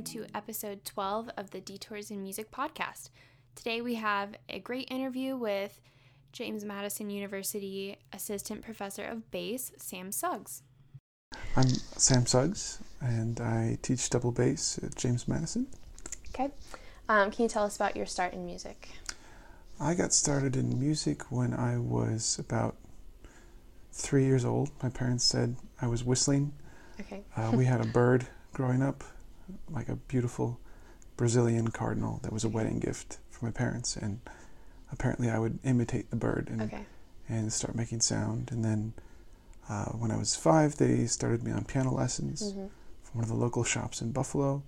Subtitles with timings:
[0.00, 3.10] welcome to episode 12 of the Detours in Music podcast.
[3.54, 5.78] Today we have a great interview with
[6.32, 10.62] James Madison University Assistant Professor of Bass, Sam Suggs.
[11.54, 15.66] I'm Sam Suggs, and I teach double bass at James Madison.
[16.30, 16.48] Okay.
[17.10, 18.88] Um, can you tell us about your start in music?
[19.78, 22.76] I got started in music when I was about
[23.92, 24.70] three years old.
[24.82, 26.54] My parents said I was whistling.
[27.00, 27.22] Okay.
[27.36, 29.04] Uh, we had a bird growing up,
[29.68, 30.58] like a beautiful
[31.16, 34.20] Brazilian cardinal that was a wedding gift for my parents, and
[34.92, 36.84] apparently I would imitate the bird and Okay.
[37.28, 38.50] and start making sound.
[38.52, 38.92] And then
[39.68, 42.66] uh, when I was five, they started me on piano lessons Mm-hmm.
[43.02, 44.62] from one of the local shops in Buffalo.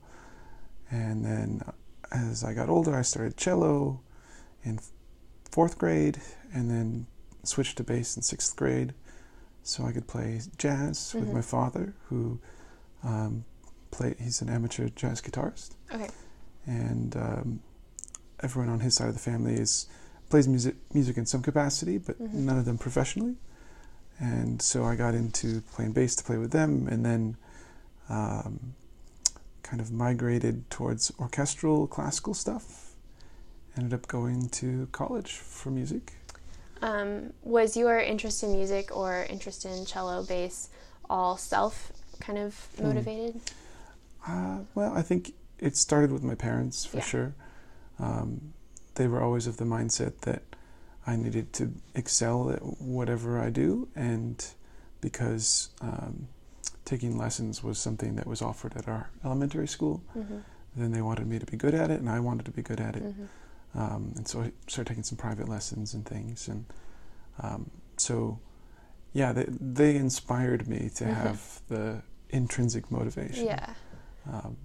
[0.90, 1.72] And then uh,
[2.12, 4.00] as I got older, I started cello
[4.62, 4.78] in
[5.50, 6.20] fourth grade,
[6.54, 7.06] and then
[7.42, 8.94] switched to bass in sixth grade,
[9.64, 11.32] so I could play jazz with Mhm.
[11.34, 12.38] my father, who
[13.02, 13.44] um,
[14.02, 14.14] play.
[14.22, 16.08] He's an amateur jazz guitarist Okay.
[16.66, 17.60] and um,
[18.40, 19.86] everyone on his side of the family is
[20.30, 22.32] plays music music in some capacity, but Mhm.
[22.34, 23.36] none of them professionally.
[24.18, 27.36] And so I got into playing bass to play with them, and then
[28.08, 28.74] um,
[29.62, 32.94] kind of migrated towards orchestral classical stuff.
[33.76, 36.12] Ended up going to college for music.
[36.82, 40.68] Um, was your interest in music or interest in cello, bass
[41.08, 42.84] all self kind of Hmm.
[42.84, 43.40] motivated?
[44.26, 47.02] Uh, well, I think it started with my parents for Yeah.
[47.04, 47.34] sure.
[47.98, 48.52] Um,
[48.94, 50.42] they were always of the mindset that
[51.06, 54.44] I needed to excel at whatever I do, and
[55.00, 56.28] because um,
[56.84, 60.38] taking lessons was something that was offered at our elementary school, Mm-hmm.
[60.76, 62.80] then they wanted me to be good at it, and I wanted to be good
[62.80, 63.02] at it.
[63.02, 63.78] Mm-hmm.
[63.78, 66.66] Um, and so I started taking some private lessons and things, and
[67.40, 68.38] um, so
[69.12, 71.14] yeah, they they inspired me to Mhm.
[71.14, 73.46] have the intrinsic motivation.
[73.46, 73.74] Yeah.
[74.30, 74.56] Um,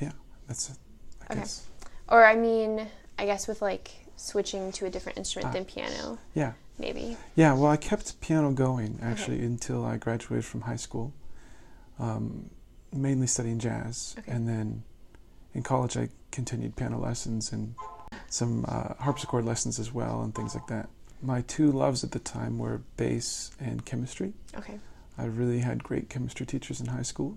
[0.00, 0.12] yeah,
[0.46, 0.76] that's it.
[1.22, 1.40] I Okay.
[1.40, 1.66] guess.
[2.08, 2.86] Or I mean,
[3.18, 5.52] I guess with like switching to a different instrument Ah.
[5.52, 7.16] than piano, Yeah, maybe.
[7.36, 7.52] yeah.
[7.54, 11.12] Well, I kept piano going actually until I graduated from high school,
[11.98, 12.50] um,
[12.92, 14.30] mainly studying jazz, Okay.
[14.32, 14.82] and then
[15.54, 17.74] in college I continued piano lessons and
[18.28, 20.88] some uh, harpsichord lessons as well and things like that.
[21.22, 24.32] My two loves at the time were bass and chemistry.
[24.56, 24.78] Okay.
[25.18, 27.36] I really had great chemistry teachers in high school,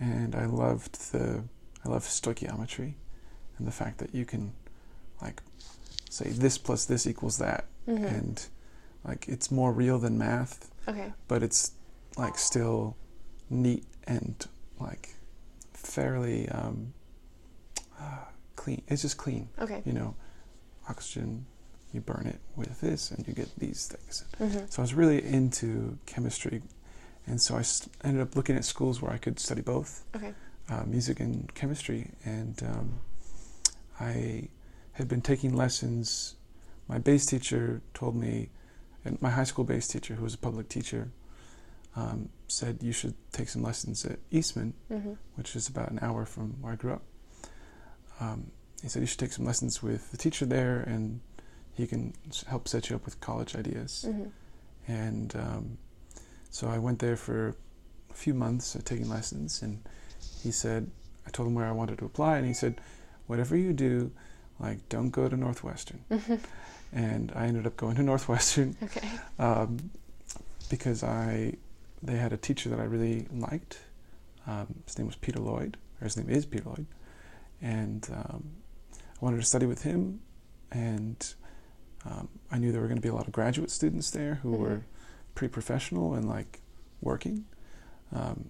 [0.00, 1.44] and I loved the
[1.84, 2.94] I loved stoichiometry,
[3.58, 4.52] and the fact that you can
[5.22, 5.42] like
[6.10, 8.04] say this plus this equals that, Mm-hmm.
[8.04, 8.46] and
[9.04, 11.12] like it's more real than math, okay.
[11.28, 11.72] but it's
[12.16, 12.96] like still
[13.50, 14.46] neat and
[14.80, 15.10] like
[15.74, 16.94] fairly um,
[18.00, 18.24] uh,
[18.56, 18.82] clean.
[18.88, 19.82] It's just clean, Okay.
[19.84, 20.14] you know.
[20.88, 21.46] Oxygen,
[21.94, 24.24] you burn it with this, and you get these things.
[24.38, 24.66] Mm-hmm.
[24.68, 26.60] So I was really into chemistry,
[27.26, 27.64] and so I
[28.06, 30.34] ended up looking at schools where I could study both Okay.
[30.70, 32.10] uh, music and chemistry.
[32.24, 33.00] And um,
[34.00, 34.48] I
[34.92, 36.36] had been taking lessons.
[36.88, 38.50] My bass teacher told me,
[39.04, 41.10] and my high school bass teacher, who was a public teacher,
[41.96, 45.12] um, said you should take some lessons at Eastman, Mm-hmm.
[45.36, 47.02] which is about an hour from where I grew up.
[48.20, 48.50] Um,
[48.82, 51.20] he said you should take some lessons with the teacher there, and
[51.72, 52.12] he can
[52.46, 54.04] help set you up with college ideas.
[54.06, 54.28] Mm-hmm.
[54.86, 55.78] And um,
[56.54, 57.38] so I went there for
[58.10, 59.82] a few months uh, taking lessons, and
[60.42, 60.82] he said,
[61.26, 62.80] I told him where I wanted to apply, and he said,
[63.26, 64.10] whatever you do,
[64.60, 66.00] like don't go to Northwestern.
[66.10, 66.36] Mm-hmm.
[66.96, 69.08] And I ended up going to Northwestern Okay.
[69.40, 69.90] um,
[70.70, 71.54] because I
[72.04, 73.78] they had a teacher that I really liked.
[74.46, 76.86] Um, his name was Peter Lloyd, or his name is Peter Lloyd,
[77.60, 78.44] and um,
[78.94, 80.20] I wanted to study with him.
[80.70, 81.18] And
[82.04, 84.50] um, I knew there were going to be a lot of graduate students there who
[84.52, 84.58] Mhm.
[84.64, 84.80] were
[85.34, 86.60] pretty professional and like
[87.00, 87.44] working,
[88.12, 88.48] um,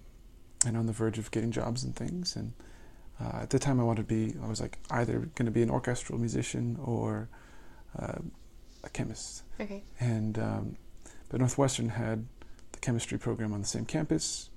[0.65, 2.35] and on the verge of getting jobs and things.
[2.35, 2.53] And
[3.19, 5.61] uh, at the time, I wanted to be I was like either going to be
[5.63, 7.29] an orchestral musician or
[7.97, 8.19] uh,
[8.83, 9.83] a chemist Okay.
[9.99, 10.75] and um,
[11.29, 12.25] but Northwestern had
[12.71, 14.49] the chemistry program on the same campus,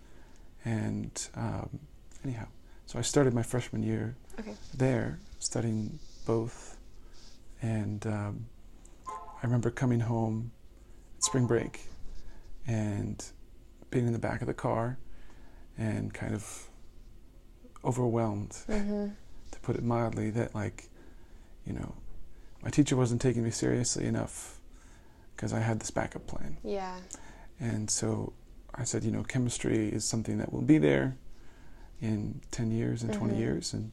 [0.64, 1.78] and um,
[2.24, 2.46] anyhow,
[2.86, 4.54] so I started my freshman year Okay.
[4.76, 6.76] there studying both,
[7.62, 8.46] and um,
[9.08, 10.50] I remember coming home
[11.16, 11.88] at spring break
[12.68, 13.24] and
[13.90, 14.98] being in the back of the car
[15.76, 16.68] and kind of
[17.84, 19.08] overwhelmed Mm-hmm.
[19.50, 20.88] to put it mildly, that like,
[21.66, 21.94] you know,
[22.62, 24.58] my teacher wasn't taking me seriously enough
[25.34, 26.58] because I had this backup plan.
[26.62, 26.96] Yeah.
[27.60, 28.32] And so
[28.74, 31.16] I said, you know, chemistry is something that will be there
[32.00, 33.38] in 10 years and 20 Mhm.
[33.38, 33.90] years, and,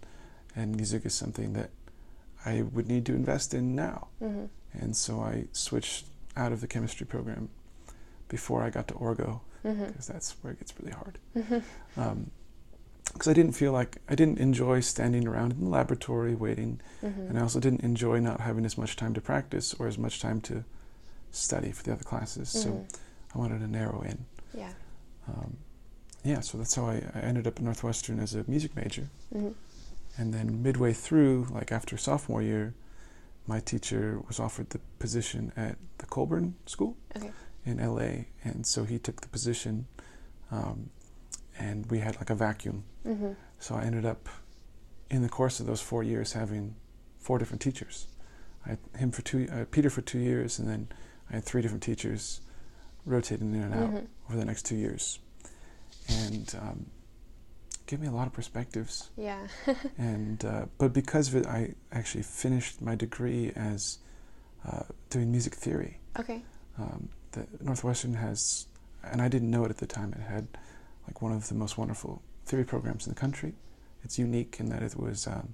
[0.56, 1.70] and music is something that
[2.46, 4.08] I would need to invest in now.
[4.22, 4.46] Mm-hmm.
[4.74, 6.06] And so I switched
[6.36, 7.50] out of the chemistry program
[8.28, 9.86] before I got to Orgo, Mm-hmm.
[9.86, 11.18] because that's where it gets really hard.
[11.36, 12.00] Mm-hmm.
[12.00, 12.30] Um,
[13.12, 17.30] because I didn't feel like I didn't enjoy standing around in the laboratory waiting, Mhm.
[17.30, 20.20] and I also didn't enjoy not having as much time to practice or as much
[20.20, 20.66] time to
[21.32, 22.50] study for the other classes.
[22.50, 22.96] So Mhm.
[23.34, 24.26] I wanted to narrow in.
[24.54, 24.74] Yeah.
[25.28, 25.58] Um,
[26.24, 29.08] yeah, so that's how I, I ended up at Northwestern as a music major.
[29.34, 29.54] Mhm.
[30.18, 32.74] And then midway through, like after sophomore year,
[33.48, 37.32] my teacher was offered the position at the Colburn School Okay.
[37.66, 39.88] In LA, and so he took the position,
[40.52, 40.90] um,
[41.58, 42.84] and we had like a vacuum.
[43.06, 43.36] Mhm.
[43.60, 44.30] So I ended up,
[45.10, 46.76] in the course of those four years, having
[47.20, 48.08] four different teachers.
[48.66, 50.88] I had him for two, uh, Peter for two years, and then
[51.30, 52.42] I had three different teachers,
[53.06, 54.08] rotating in and out Mhm.
[54.28, 55.20] over the next two years,
[56.10, 56.86] and um,
[57.88, 59.10] gave me a lot of perspectives.
[59.16, 59.48] Yeah.
[59.98, 64.00] And uh, but because of it, I actually finished my degree as
[64.68, 66.00] uh, doing music theory.
[66.20, 66.44] okay.
[66.78, 68.68] Um, the Northwestern has,
[69.04, 70.14] and I didn't know it at the time.
[70.14, 70.48] It had
[71.08, 73.54] like one of the most wonderful theory programs in the country.
[74.04, 75.54] It's unique in that it was um,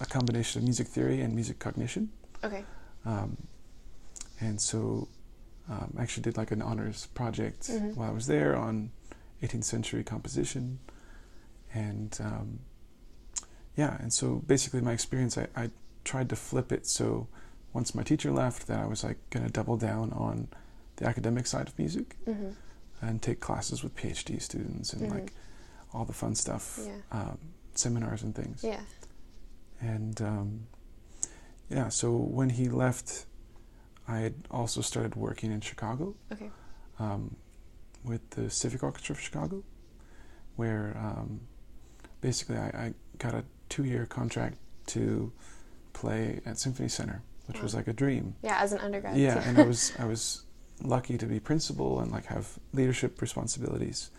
[0.00, 2.10] a combination of music theory and music cognition.
[2.44, 2.64] Okay.
[3.04, 3.36] Um,
[4.40, 5.08] and so
[5.70, 7.96] um, I actually did like an honors project Mhm.
[7.96, 8.90] while I was there on
[9.42, 10.78] 18th century composition.
[11.74, 12.58] And um,
[13.76, 15.70] yeah, and so basically my experience, I, I
[16.04, 17.28] tried to flip it so
[17.76, 20.48] once my teacher left, that I was like going to double down on
[20.96, 22.54] the academic side of music Mhm.
[23.02, 25.10] and take classes with PhD students and Mhm.
[25.14, 25.32] like
[25.92, 27.00] all the fun stuff, Yeah.
[27.12, 27.38] um,
[27.74, 28.64] seminars and things.
[28.64, 28.80] Yeah.
[29.80, 30.66] And um,
[31.68, 33.26] yeah, so when he left,
[34.08, 36.50] I had also started working in Chicago Okay.
[36.98, 37.36] um,
[38.04, 39.62] with the Civic Orchestra of Chicago,
[40.56, 41.40] where um,
[42.22, 44.56] basically I, I got a two year contract
[44.94, 45.30] to
[45.92, 48.34] play at Symphony Center, which was like a dream.
[48.42, 48.58] Yeah.
[48.60, 49.16] As an undergrad.
[49.16, 50.42] Yeah, and I was I was
[50.82, 54.10] lucky to be principal and like have leadership responsibilities,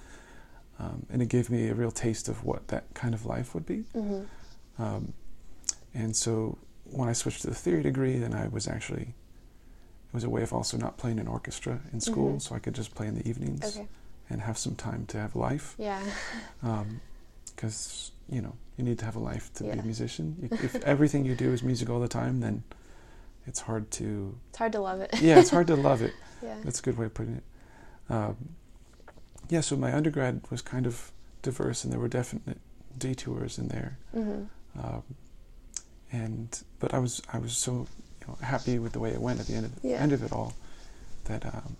[0.79, 3.65] um, and it gave me a real taste of what that kind of life would
[3.65, 3.83] be.
[3.95, 4.25] Mhm.
[4.79, 5.13] Um,
[5.93, 9.13] and so when I switched to the theory degree, then I was actually
[10.09, 12.41] it was a way of also not playing in orchestra in school, Mhm.
[12.41, 13.87] so I could just play in the evenings Okay.
[14.29, 15.75] and have some time to have life.
[15.77, 16.01] Yeah.
[17.55, 20.35] Because you know you need to have a life to be a musician.
[20.41, 22.63] You- If everything you do is music all the time, then
[23.47, 25.11] it's hard to It's hard to love it.
[25.21, 26.13] yeah, it's hard to love it.
[26.43, 26.55] yeah.
[26.63, 27.43] That's a good way of putting it.
[28.09, 28.35] Um,
[29.49, 31.11] yeah, so my undergrad was kind of
[31.41, 32.59] diverse, and there were definite
[32.97, 33.97] detours in there.
[34.15, 34.43] Mm-hmm.
[34.85, 35.03] Um,
[36.11, 37.87] and but I was I was so
[38.21, 39.97] you know, happy with the way it went at the end of the Yeah.
[39.97, 40.53] end of it all
[41.25, 41.75] that um,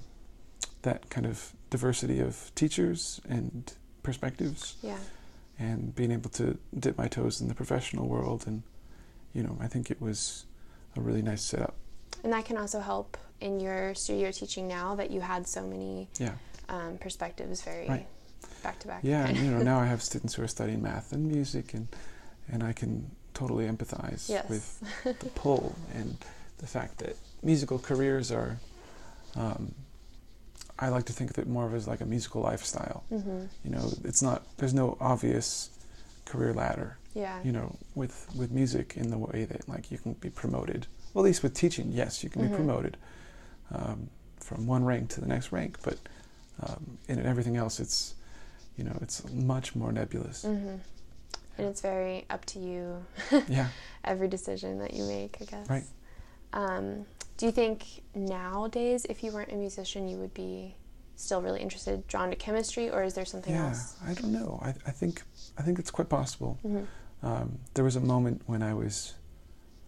[0.81, 3.73] that kind of diversity of teachers and
[4.03, 4.97] perspectives Yeah.
[5.59, 8.63] and being able to dip my toes in the professional world and
[9.33, 10.45] you know I think it was
[10.97, 11.75] a really nice setup.
[12.23, 16.09] And that can also help in your studio teaching now that you had so many
[16.17, 16.33] Yeah.
[16.69, 18.07] um, perspectives very Right.
[18.63, 19.01] back to back.
[19.03, 21.87] Yeah, and you know now I have students who are studying math and music, and
[22.49, 24.49] and I can totally empathize Yes.
[24.49, 24.81] with
[25.19, 26.17] the pull and
[26.57, 28.57] the fact that musical careers are.
[29.35, 29.73] Um,
[30.79, 33.03] I like to think of it more of as like a musical lifestyle.
[33.09, 34.43] hmm You know, it's not.
[34.57, 35.69] There's no obvious
[36.27, 36.97] career ladder.
[37.13, 37.39] Yeah.
[37.43, 40.85] You know, with with music in the way that like you can be promoted.
[41.13, 42.49] Well, at least with teaching, yes, you can Mhm.
[42.49, 42.97] be promoted
[43.71, 45.77] um, from one rank to the next rank.
[45.83, 45.97] But
[46.61, 48.13] um, in everything else, it's
[48.77, 50.43] you know, it's much more nebulous.
[50.43, 50.77] hmm
[51.57, 53.03] And it's very up to you
[53.47, 53.69] Yeah.
[54.03, 55.67] every decision that you make, I guess.
[55.69, 55.85] Right.
[56.53, 57.05] Um,
[57.37, 60.75] do you think nowadays, if you weren't a musician, you would be
[61.17, 63.95] still really interested, drawn to chemistry, or is there something yeah, else?
[64.05, 64.59] I don't know.
[64.63, 65.23] I, I think
[65.57, 66.57] I think it's quite possible.
[66.61, 66.83] hmm
[67.23, 69.15] Um, there was a moment when I was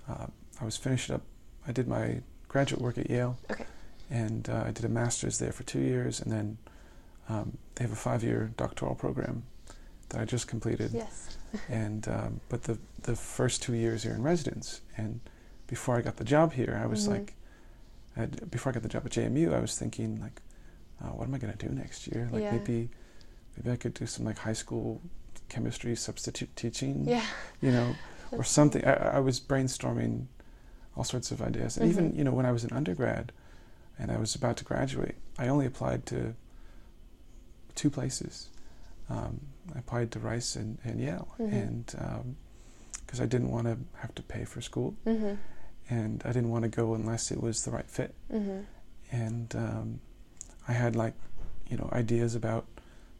[0.09, 0.27] uh,
[0.61, 1.21] I was finishing up.
[1.67, 3.37] I did my graduate work at Yale.
[3.51, 3.65] Okay.
[4.11, 6.57] And uh, I did a master's there for two years, and then
[7.29, 9.43] um, they have a five-year doctoral program
[10.09, 10.91] that I just completed.
[10.93, 11.37] Yes.
[11.69, 15.19] And um, but the the first two years here in residence, and
[15.67, 17.11] before I got the job here, I was Mhm.
[17.11, 17.33] like,
[18.17, 20.41] I'd, before I got the job at JMU, I was thinking like,
[21.01, 22.29] uh, what am I going to do next year?
[22.31, 22.51] Like Yeah.
[22.53, 22.89] maybe
[23.57, 25.01] maybe I could do some like high school
[25.49, 27.25] chemistry substitute teaching, Yeah.
[27.61, 27.95] you know,
[28.31, 28.83] or something.
[28.85, 30.25] I, I was brainstorming
[30.95, 32.17] all sorts of ideas, and even Mhm.
[32.17, 33.31] you know when I was an undergrad,
[33.97, 36.35] and I was about to graduate, I only applied to
[37.75, 38.49] two places.
[39.09, 39.39] Um,
[39.75, 41.51] I applied to Rice and, and Yale, Mhm.
[41.51, 41.85] and
[43.05, 45.33] because I didn't want to have to pay for school, hmm
[45.89, 48.13] and I didn't want to go unless it was the right fit.
[48.29, 48.59] hmm
[49.11, 50.01] And um,
[50.69, 51.15] I had like,
[51.69, 52.65] you know, ideas about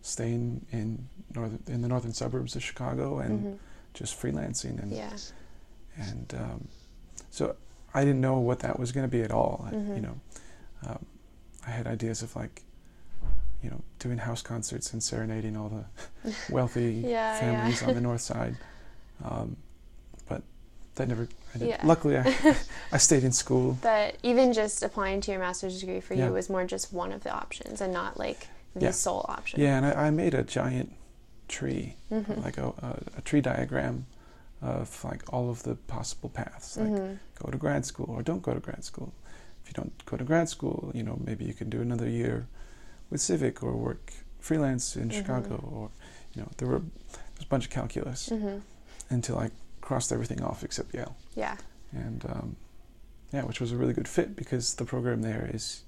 [0.01, 3.53] staying in northern in the northern suburbs of Chicago and hmm
[3.95, 5.09] just freelancing and Yeah.
[5.97, 6.67] and um,
[7.31, 7.55] so
[7.93, 9.65] I didn't know what that was going to be at all.
[9.67, 9.95] I- Mhm.
[9.95, 10.15] You know,
[10.85, 11.05] um,
[11.65, 12.61] I had ideas of like,
[13.63, 15.85] you know, doing house concerts and serenading all the
[16.49, 17.87] wealthy Yeah, families yeah.
[17.87, 18.55] on the north side.
[19.23, 19.57] Um,
[20.29, 20.43] but
[20.95, 21.27] that never.
[21.55, 21.63] I.
[21.63, 21.81] Yeah.
[21.85, 22.55] Luckily, I,
[22.91, 23.77] I stayed in school.
[23.81, 26.27] But even just applying to your master's degree for Yeah.
[26.27, 28.91] you was more just one of the options and not like the Yeah.
[28.91, 29.59] sole option.
[29.59, 30.93] Yeah, and I, I made a giant
[31.47, 32.43] tree, Mhm.
[32.43, 32.67] like a,
[33.17, 34.05] a, tree diagram
[34.61, 36.77] of like all of the possible paths.
[36.77, 37.17] Like Mhm.
[37.43, 39.13] go to grad school or don't go to grad school.
[39.63, 42.45] If you don't go to grad school, you know maybe you can do another year
[43.09, 45.13] with Civic or work freelance in Mhm.
[45.13, 45.89] Chicago or
[46.35, 46.81] you know there were
[47.33, 48.61] there's a bunch of calculus Mhm.
[49.09, 49.49] until I
[49.89, 51.15] crossed everything off except Yale.
[51.35, 51.57] Yeah.
[51.91, 52.55] and um,
[53.33, 55.81] yeah, which was a really good fit because the program there is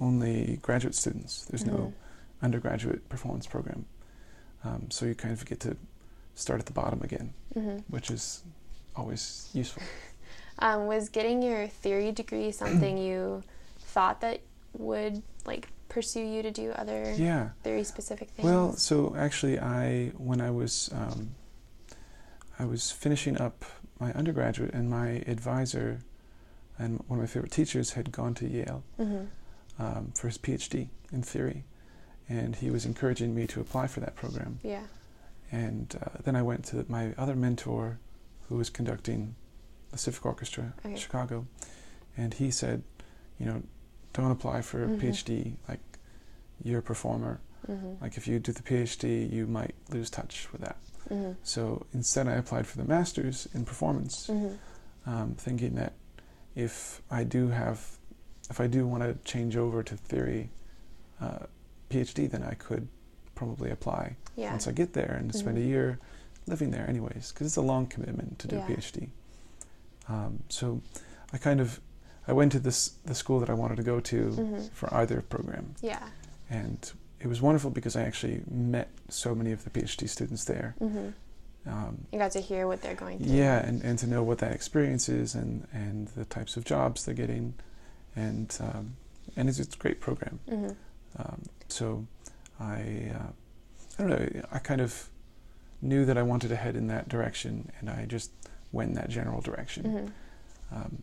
[0.00, 1.44] only graduate students.
[1.46, 1.72] There's Mhm.
[1.78, 1.92] no
[2.40, 3.86] undergraduate performance program,
[4.62, 5.76] um, so you kind of get to
[6.36, 7.82] start at the bottom again, Mhm.
[7.88, 8.44] which is
[8.96, 9.82] always useful.
[10.60, 13.42] Um, was getting your theory degree something you
[13.80, 14.38] thought that
[14.78, 17.48] would like pursue you to do other Yeah.
[17.64, 18.44] theory specific things?
[18.46, 21.34] Well, so actually, I when I was um,
[22.58, 23.64] I was finishing up
[24.00, 26.00] my undergraduate, and my advisor
[26.78, 29.28] and one of my favorite teachers had gone to Yale Mhm.
[29.78, 31.64] um, for his PhD in theory,
[32.28, 34.58] and he was encouraging me to apply for that program.
[34.62, 34.84] Yeah.
[35.52, 37.98] And uh, then I went to my other mentor,
[38.48, 39.36] who was conducting
[39.90, 41.46] the Civic Orchestra in Chicago,
[42.16, 42.82] and he said,
[43.38, 43.62] you know,
[44.12, 45.00] don't apply for a Mhm.
[45.00, 45.56] PhD.
[45.68, 45.80] Like,
[46.62, 47.40] you're a performer.
[47.68, 48.00] Mhm.
[48.00, 50.76] Like, if you do the PhD, you might lose touch with that.
[51.10, 51.36] Mhm.
[51.42, 54.58] So instead, I applied for the master's in performance, Mhm.
[55.06, 55.92] um, thinking that
[56.54, 57.98] if I do have,
[58.50, 60.50] if I do want to change over to theory
[61.20, 61.46] uh,
[61.90, 62.88] PhD, then I could
[63.34, 64.50] probably apply Yeah.
[64.50, 65.98] once I get there and spend a year
[66.46, 68.64] living there, anyways, because it's a long commitment to do Yeah.
[68.64, 69.10] a PhD.
[70.08, 70.82] Um, so
[71.32, 71.80] I kind of
[72.26, 74.70] I went to this the school that I wanted to go to Mhm.
[74.72, 76.08] for either program, Yeah.
[76.50, 76.90] and
[77.24, 80.74] it was wonderful because I actually met so many of the PhD students there.
[80.80, 81.14] Mhm.
[81.66, 83.32] Um, You got to hear what they're going through.
[83.34, 87.04] yeah, and, and to know what that experience is and, and the types of jobs
[87.06, 87.54] they're getting,
[88.14, 88.96] and um,
[89.36, 90.38] and it's, it's a great program.
[90.48, 90.76] Mhm.
[91.16, 92.06] Um, so
[92.60, 93.30] I uh,
[93.98, 94.42] I don't know.
[94.52, 95.08] I kind of
[95.80, 98.30] knew that I wanted to head in that direction, and I just
[98.70, 99.84] went in that general direction.
[99.84, 100.76] Mhm.
[100.76, 101.02] Um,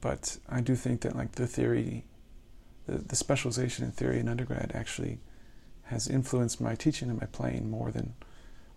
[0.00, 2.04] but I do think that like the theory,
[2.86, 5.18] the, the specialization in theory in undergrad actually
[5.84, 8.14] has influenced my teaching and my playing more than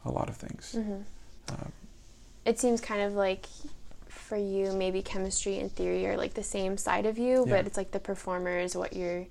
[0.06, 0.76] a lot of things.
[0.78, 1.04] Mhm.
[1.50, 1.72] Um,
[2.46, 3.46] It seems kind of like
[4.08, 7.58] for you, maybe chemistry and theory are like the same side of you, Yeah.
[7.58, 9.26] but it's like the performer is what you're,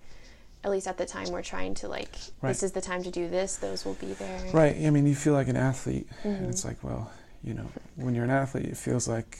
[0.64, 2.11] at least at the time, we're trying to like,
[2.42, 2.50] Right.
[2.50, 4.40] this is the time to do this, those will be there.
[4.52, 4.76] Right.
[4.76, 6.38] I mean, you feel like an athlete, Mhm.
[6.38, 7.11] and it's like, well,
[7.42, 7.66] you know,
[7.97, 9.38] when you're an athlete, it feels like,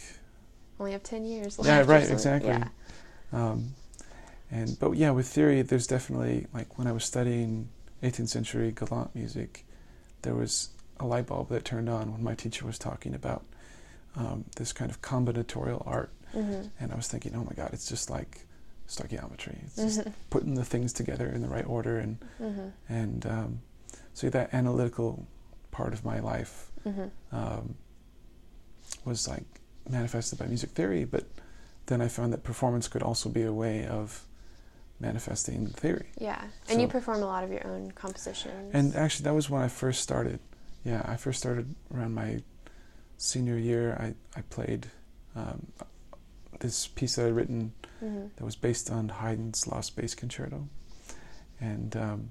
[0.81, 1.89] Only have 10 years Yeah, left.
[1.89, 2.51] or right, exactly.
[2.51, 2.69] Yeah.
[3.33, 3.75] um,
[4.51, 7.69] and but yeah, with theory, there's definitely like when I was studying
[8.03, 9.65] 18th century galant music,
[10.23, 13.45] there was a light bulb that turned on when my teacher was talking about
[14.17, 16.71] um, this kind of combinatorial art, Mhm.
[16.81, 18.47] and I was thinking, oh my God, it's just like
[18.89, 19.63] stoichiometry.
[19.65, 20.13] It's just Mhm.
[20.31, 22.73] putting the things together in the right order, and Mhm.
[22.89, 23.61] and um,
[24.15, 25.27] so that analytical
[25.71, 27.11] part of my life Mhm.
[27.33, 27.75] um,
[29.05, 29.45] was like
[29.89, 31.25] manifested by music theory, but
[31.87, 34.27] then I found that performance could also be a way of
[35.01, 36.07] manifesting theory.
[36.19, 36.43] Yeah.
[36.69, 38.71] And you perform a lot of your own compositions.
[38.75, 40.41] And actually, that was when I first started.
[40.85, 42.43] Yeah, I first started around my
[43.17, 43.97] senior year.
[44.01, 44.87] I, I played
[45.37, 45.67] um,
[46.61, 48.31] this piece that I'd written Mhm.
[48.37, 50.69] that was based on Haydn's Lost Bass Concerto.
[51.61, 52.31] And um,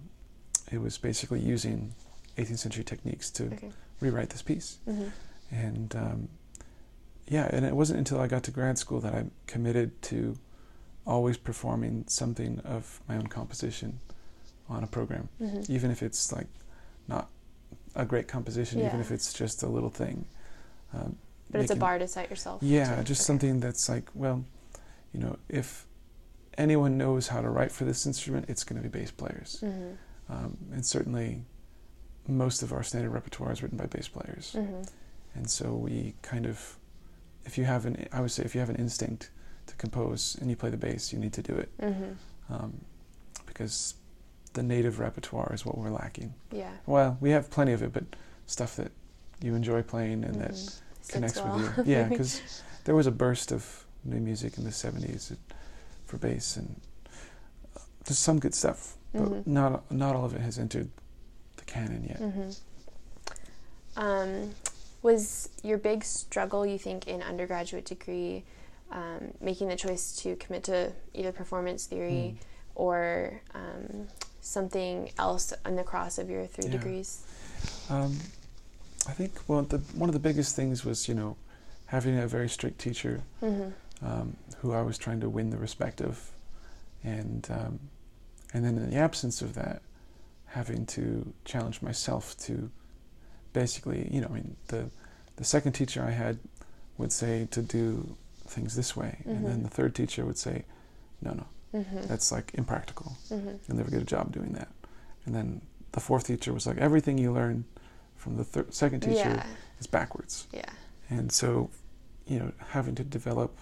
[0.72, 1.94] it was basically using
[2.38, 3.72] 18th century techniques to Okay.
[4.00, 4.78] rewrite this piece.
[4.88, 5.12] Mhm.
[5.52, 6.30] And um,
[7.28, 10.38] yeah, and it wasn't until I got to grad school that I committed to
[11.08, 14.00] always performing something of my own composition
[14.70, 15.70] on a program, Mhm.
[15.70, 16.48] even if it's like
[17.08, 17.30] not
[17.96, 20.26] a great composition, even if it's just a little thing.
[20.94, 21.18] Um,
[21.50, 22.62] But it's a bar to set yourself.
[22.62, 23.26] Yeah, just Okay.
[23.28, 24.44] something that's like, well,
[25.14, 25.88] you know, if
[26.58, 29.62] anyone knows how to write for this instrument, it's going to be bass players.
[29.64, 29.96] Mhm.
[30.30, 31.46] Um, and certainly,
[32.28, 34.52] most of our standard repertoire is written by bass players.
[34.58, 34.90] Mhm.
[35.34, 36.78] And so we kind of,
[37.46, 39.30] if you have an, I would say, if you have an instinct
[39.68, 42.16] to compose and you play the bass, you need to do it Mhm.
[42.50, 42.82] um,
[43.46, 43.96] because
[44.54, 46.34] the native repertoire is what we're lacking.
[46.52, 46.72] Yeah.
[46.86, 48.04] Well, we have plenty of it, but
[48.48, 48.92] stuff that
[49.42, 50.56] you enjoy playing and that Mhm.
[51.02, 51.58] Sits connects well.
[51.60, 51.94] with you.
[51.94, 52.42] Yeah, because
[52.86, 55.36] there was a burst of new music in the '70s
[56.06, 56.80] for bass, and
[57.76, 59.48] uh, there's some good stuff, but Mhm.
[59.48, 60.90] not not all of it has entered
[61.58, 62.18] the canon yet.
[62.20, 62.50] hmm
[63.96, 64.54] Um,
[65.02, 68.44] was your big struggle, you think, in undergraduate degree,
[68.92, 72.38] um, making the choice to commit to either performance theory Mm.
[72.76, 74.08] or um,
[74.42, 76.72] something else on the cross of your three Yeah.
[76.78, 77.24] degrees?
[77.90, 78.18] Um,
[79.08, 81.36] I think well, the, one of the biggest things was you know
[81.88, 84.06] having a very strict teacher Mm-hmm.
[84.06, 86.32] um, who I was trying to win the respect of,
[87.04, 87.80] and um,
[88.54, 89.82] and then in the absence of that,
[90.48, 92.70] having to challenge myself to
[93.54, 94.90] basically you know I mean the
[95.38, 96.38] the second teacher I had
[96.98, 98.16] would say to do
[98.50, 99.64] things this way, and then Mhm.
[99.64, 100.66] the third teacher would say,
[101.22, 102.08] no, no, Mm-hmm.
[102.08, 103.18] that's like impractical.
[103.30, 103.56] Mm-hmm.
[103.68, 104.70] You'll never get a job doing that.
[105.26, 105.62] And then
[105.92, 107.66] the fourth teacher was like, everything you learn
[108.16, 109.46] from the second teacher Yeah.
[109.80, 110.48] is backwards.
[110.54, 110.70] Yeah.
[111.10, 111.70] And so,
[112.26, 113.58] you know, having to develop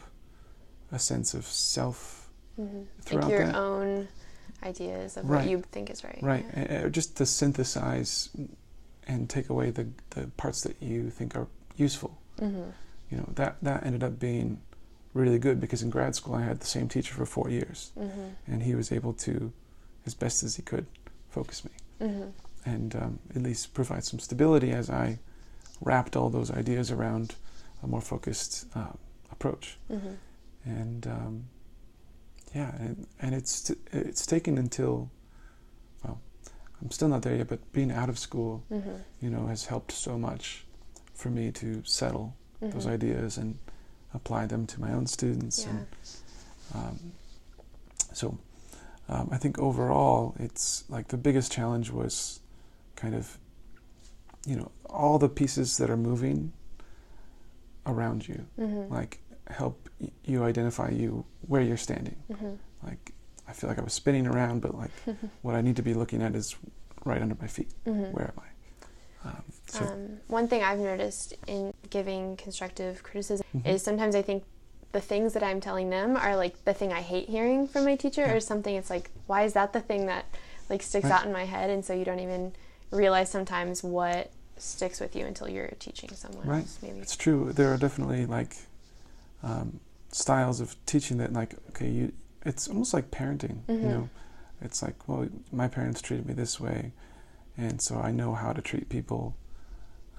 [0.91, 2.21] a sense of self,
[2.59, 2.83] Mm-hmm.
[3.01, 4.07] Throughout Like your that- own
[4.63, 5.41] ideas of Right.
[5.41, 6.19] what you think is right.
[6.21, 6.85] right, Yeah.
[6.85, 8.29] a- just to synthesize
[9.07, 12.17] and take away the, the parts that you think are useful.
[12.37, 12.69] Mm-hmm.
[13.09, 14.61] You know, that, that ended up being
[15.15, 18.27] really good because in grad school I had the same teacher for four years Mm-hmm.
[18.51, 19.51] and he was able to,
[20.05, 20.85] as best as he could,
[21.29, 21.71] focus me.
[22.01, 22.29] Mm-hmm.
[22.65, 25.19] and um, at least provide some stability as I
[25.81, 27.35] wrapped all those ideas around
[27.83, 28.93] a more focused uh,
[29.31, 29.77] approach.
[29.89, 30.15] Mm-hmm.
[30.65, 31.45] And um,
[32.53, 35.09] yeah, and, and it's it's taken until
[36.03, 36.19] well,
[36.81, 38.95] I'm still not there yet, but being out of school, Mm-hmm.
[39.21, 40.65] you know, has helped so much
[41.13, 42.89] for me to settle those Mm-hmm.
[42.93, 43.57] ideas and
[44.15, 45.63] apply them to my own students.
[45.65, 45.69] Yeah.
[45.71, 45.87] And
[46.73, 46.99] um,
[48.13, 48.37] so
[49.09, 52.39] um, I think overall, it's like the biggest challenge was
[52.95, 53.37] kind of,
[54.47, 56.53] you know, all the pieces that are moving
[57.85, 58.93] around you, Mm-hmm.
[58.93, 62.15] like help y- you identify you where you're standing.
[62.31, 62.53] Mm-hmm.
[62.83, 63.11] Like
[63.47, 64.91] I feel like I was spinning around, but like
[65.43, 66.55] what I need to be looking at is
[67.03, 67.69] right under my feet.
[67.85, 68.11] Mm-hmm.
[68.11, 68.47] Where am I?
[69.25, 73.65] Um, so Um, one thing I've noticed in giving constructive criticism mhm.
[73.67, 74.43] is sometimes I think
[74.91, 77.95] the things that I'm telling them are like the thing I hate hearing from my
[77.95, 78.33] teacher, Yeah.
[78.33, 78.75] or something.
[78.75, 80.25] It's like, why is that the thing that
[80.69, 81.13] like sticks Right.
[81.13, 81.69] out in my head?
[81.69, 82.53] And so you don't even
[82.91, 86.59] realize sometimes what sticks with you until you're teaching someone Right.
[86.59, 86.77] else.
[86.81, 86.99] Maybe.
[86.99, 87.51] It's true.
[87.51, 88.55] There are definitely like
[89.43, 89.79] um,
[90.11, 92.11] styles of teaching that, like, okay, you.
[92.45, 93.57] It's almost like parenting.
[93.67, 93.81] Mhm.
[93.81, 94.09] You know,
[94.61, 96.91] it's like, well, my parents treated me this way,
[97.57, 99.35] and so I know how to treat people.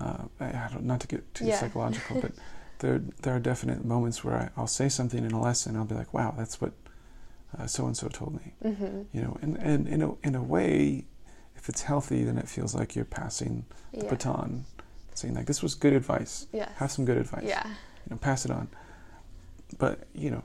[0.01, 1.59] Uh, I, I don't, not to get too Yeah.
[1.61, 2.33] psychological, but
[2.81, 5.95] there there are definite moments where I, I'll say something in a lesson, I'll be
[5.95, 6.73] like, wow, that's what
[7.67, 8.53] so and so told me.
[8.63, 9.03] Mm-hmm.
[9.13, 11.05] You know, and and in a in a way,
[11.57, 14.11] if it's healthy, then it feels like you're passing the Yeah.
[14.11, 14.65] baton,
[15.15, 16.47] saying like, this was good advice.
[16.53, 16.71] Yes.
[16.77, 17.67] Have some good advice Yeah.
[17.67, 18.69] you know, pass it on.
[19.79, 20.43] But you know,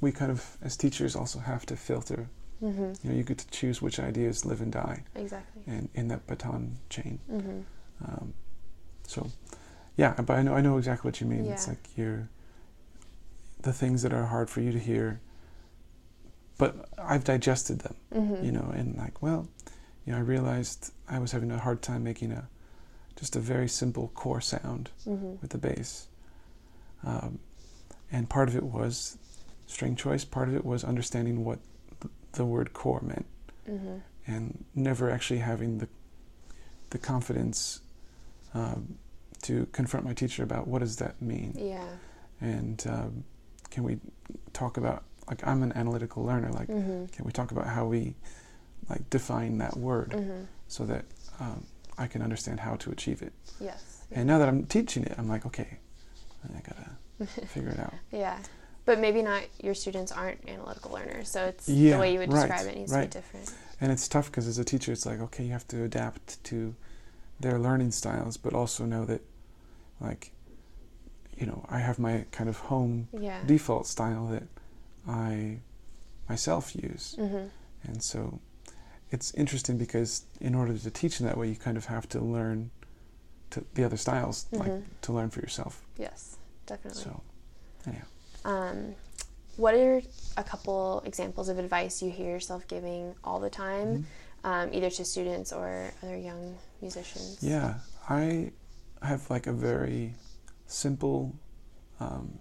[0.00, 2.28] we kind of as teachers also have to filter.
[2.64, 2.92] Mm-hmm.
[3.02, 5.62] You know, you get to choose which ideas live and die, Exactly.
[5.66, 7.18] and in that baton chain.
[7.30, 7.60] Mm-hmm.
[8.04, 8.34] Um,
[9.06, 9.30] so,
[9.96, 11.44] yeah, but I know I know exactly what you mean.
[11.46, 12.28] It's like you're
[13.62, 15.20] the things that are hard for you to hear,
[16.58, 17.94] but I've digested them.
[18.14, 18.44] Mm-hmm.
[18.44, 19.48] You know, and like, well,
[20.06, 22.48] you know, I realized I was having a hard time making a
[23.16, 25.34] just a very simple core sound Mm-hmm.
[25.40, 26.08] with the bass.
[27.04, 27.38] Um,
[28.10, 29.18] and part of it was
[29.66, 31.58] string choice, part of it was understanding what
[32.34, 33.26] the word core meant
[33.68, 33.96] Mm-hmm.
[34.26, 35.88] and never actually having the,
[36.90, 37.80] the confidence
[38.52, 38.98] um,
[39.42, 41.86] to confront my teacher about what does that mean Yeah.
[42.42, 43.24] and um,
[43.70, 43.98] can we
[44.52, 47.06] talk about like I'm an analytical learner like Mm-hmm.
[47.06, 48.14] can we talk about how we
[48.90, 50.42] like define that word Mm-hmm.
[50.68, 51.06] so that
[51.40, 51.64] um,
[51.96, 54.04] I can understand how to achieve it Yes.
[54.12, 55.78] and now that I'm teaching it I'm like okay
[56.54, 58.38] I gotta figure it out Yeah.
[58.86, 62.32] But maybe not your students aren't analytical learners, so it's Yeah, the way you would
[62.32, 63.10] right, describe it needs right.
[63.10, 63.52] to be different.
[63.80, 66.74] and it's tough because as a teacher it's like okay you have to adapt to
[67.40, 69.20] their learning styles but also know that
[70.00, 70.30] like
[71.36, 73.40] you know i have my kind of home Yeah.
[73.44, 74.44] default style that
[75.08, 75.58] i
[76.28, 77.46] myself use Mm-hmm.
[77.88, 78.38] and so
[79.10, 82.20] it's interesting because in order to teach in that way you kind of have to
[82.20, 82.70] learn
[83.50, 84.84] to the other styles like Mhm.
[85.02, 87.02] to learn for yourself Yes, definitely.
[87.02, 87.22] so
[87.86, 88.06] anyhow
[88.44, 88.94] Um,
[89.56, 90.02] what are
[90.36, 94.06] a couple examples of advice you hear yourself giving all the time,
[94.44, 94.48] Mhm.
[94.48, 97.38] um, either to students or other young musicians?
[97.42, 98.52] Yeah, I
[99.02, 100.14] have like a very
[100.66, 101.34] simple,
[102.00, 102.38] um,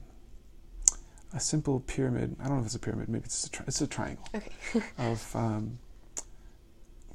[1.34, 2.36] a simple pyramid.
[2.40, 3.10] I don't know if it's a pyramid.
[3.10, 4.52] Maybe it's a tri- it's a triangle Okay.
[4.98, 5.80] of um,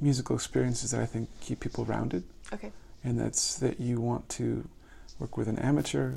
[0.01, 2.23] musical experiences that I think keep people rounded.
[2.53, 2.73] Okay.
[3.05, 4.69] And that's that you want to
[5.19, 6.15] work with an amateur,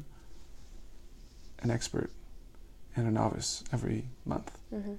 [1.59, 2.11] an expert,
[2.95, 4.51] and a novice every month.
[4.73, 4.93] Mm-hmm.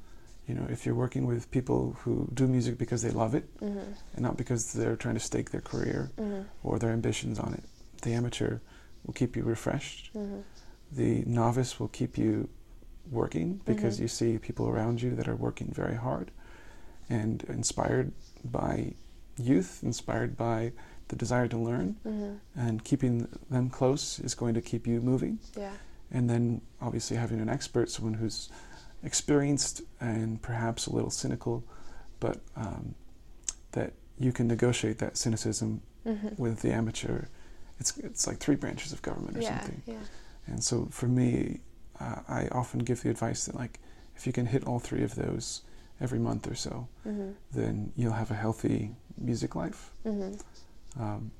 [0.48, 3.78] You know, if you're working with people who do music because they love it Mm-hmm.
[4.14, 6.42] and not because they're trying to stake their career Mm-hmm.
[6.62, 7.64] or their ambitions on it.
[8.02, 8.58] The amateur
[9.04, 10.10] will keep you refreshed.
[10.14, 10.40] Mm-hmm.
[10.92, 12.48] The novice will keep you
[13.10, 14.00] working because Mhm.
[14.02, 16.30] you see people around you that are working very hard.
[17.10, 18.12] and inspired
[18.44, 18.94] by
[19.36, 20.72] youth, inspired by
[21.08, 22.34] the desire to learn, Mm-hmm.
[22.58, 25.38] and keeping them close is going to keep you moving.
[25.56, 25.72] Yeah.
[26.12, 28.50] And then obviously having an expert, someone who's
[29.02, 31.64] experienced and perhaps a little cynical,
[32.20, 32.94] but um,
[33.72, 36.30] that you can negotiate that cynicism Mm-hmm.
[36.42, 37.26] with the amateur.
[37.78, 39.60] It's it's like three branches of government or Yeah.
[39.60, 39.82] something.
[39.86, 39.94] Yeah.
[40.48, 41.60] And so for me,
[42.00, 43.78] uh, I often give the advice that like
[44.16, 45.62] if you can hit all three of those
[46.00, 47.30] every month or so, Mm-hmm.
[47.52, 49.92] then you'll have a healthy music life.
[50.04, 51.00] Mm-hmm.
[51.00, 51.30] Um,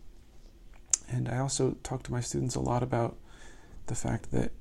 [1.11, 3.17] and I also talk to my students a lot about
[3.89, 4.53] the fact that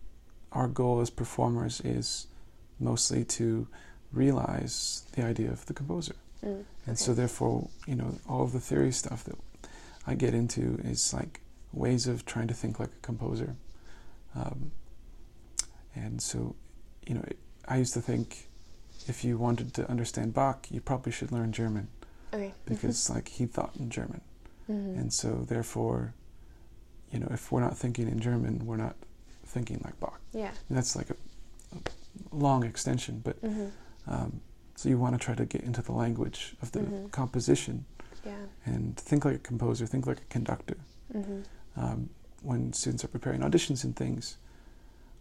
[0.52, 2.28] our goal as performers is
[2.80, 3.68] mostly to
[4.12, 6.16] realize the idea of the composer.
[6.44, 6.64] Mm.
[6.88, 9.38] And so, therefore, you know, all of the theory stuff that
[10.08, 13.56] I get into is like ways of trying to think like a composer.
[14.36, 14.72] Um,
[15.96, 16.56] and so,
[17.06, 17.24] you know,
[17.68, 18.50] I used to think
[19.08, 21.88] if you wanted to understand Bach, you probably should learn German
[22.34, 22.54] Okay.
[22.66, 24.22] because, like, he thought in German.
[24.70, 25.00] Mm-hmm.
[25.00, 26.14] And so, therefore,
[27.12, 28.96] you know, if we're not thinking in German, we're not
[29.52, 30.20] thinking like Bach.
[30.34, 30.52] yeah.
[30.70, 31.16] And that's like a,
[31.76, 33.68] a long extension, but Mm-hmm.
[34.12, 34.42] um,
[34.76, 37.12] so you want to try to get into the language of the Mhm.
[37.12, 37.86] composition
[38.26, 38.46] Yeah.
[38.66, 40.78] and think like a composer, think like a conductor.
[41.14, 41.42] Mm-hmm.
[41.76, 42.10] Um,
[42.42, 44.38] when students are preparing auditions and things,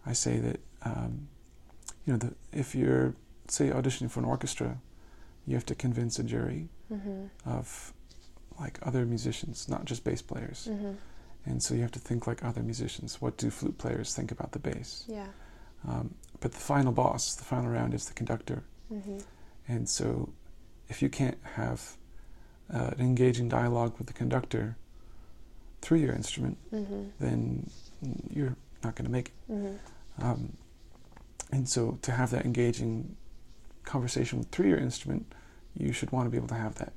[0.05, 1.27] I say that um,
[2.05, 3.13] you know the, if you're
[3.47, 4.77] say auditioning for an orchestra,
[5.45, 7.25] you have to convince a jury Mm-hmm.
[7.45, 7.93] of
[8.59, 10.67] like other musicians, not just bass players.
[11.45, 13.21] And so you have to think like other musicians.
[13.21, 15.05] What do flute players think about the bass?
[15.07, 15.27] Yeah.
[15.87, 18.63] Um, but the final boss, the final round, is the conductor.
[18.93, 19.17] Mm-hmm.
[19.67, 20.33] And so,
[20.89, 21.97] if you can't have
[22.71, 24.75] uh, an engaging dialogue with the conductor
[25.81, 27.03] through your instrument, Mm-hmm.
[27.19, 27.69] then
[28.29, 29.51] you're not going to make it.
[29.51, 30.23] Mm-hmm.
[30.23, 30.53] Um,
[31.51, 33.15] and so, to have that engaging
[33.83, 35.25] conversation through your instrument,
[35.75, 36.93] you should want to be able to have that,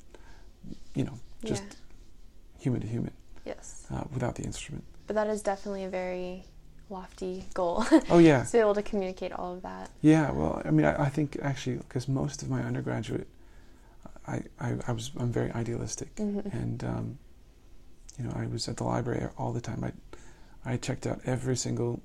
[0.95, 2.63] you know, just yeah.
[2.63, 3.13] human to human
[3.45, 3.87] Yes.
[3.93, 4.85] uh, without the instrument.
[5.07, 6.45] But that is definitely a very
[6.91, 8.45] lofty goal Oh, yeah.
[8.47, 9.91] to be able to communicate all of that.
[10.03, 13.27] Yeah, well, I mean, I, I think actually, because most of my undergraduate,
[14.27, 16.15] I, I, I was, I'm very idealistic.
[16.17, 16.57] Mm-hmm.
[16.57, 17.19] and um,
[18.19, 19.83] you know I was at the library all the time.
[19.85, 19.93] I
[20.73, 22.01] I checked out every single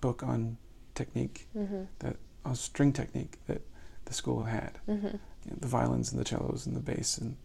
[0.00, 0.56] book on
[0.94, 2.10] technique, Mm-hmm.
[2.44, 3.60] on string technique that
[4.06, 5.06] the school had, Mm-hmm.
[5.06, 7.36] you know, the violins and the cellos and the bass and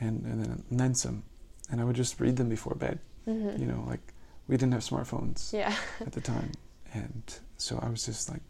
[0.00, 1.22] and and then, and then some.
[1.70, 2.98] And I would just read them before bed.
[3.28, 3.60] Mm-hmm.
[3.60, 4.00] You know, like
[4.48, 5.74] we didn't have smartphones Yeah.
[6.00, 6.52] at the time,
[6.92, 7.22] and
[7.56, 8.42] so I was just like